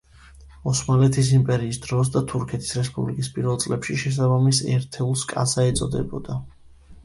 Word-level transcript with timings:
ოსმალეთის 0.69 1.29
იმპერიის 1.39 1.79
დროს 1.83 2.09
და 2.15 2.23
თურქეთის 2.33 2.73
რესპუბლიკის 2.79 3.31
პირველ 3.37 3.61
წლებში 3.67 4.01
შესაბამის 4.07 4.65
ერთეულს 4.77 5.29
კაზა 5.37 5.71
ეწოდებოდა. 5.75 6.45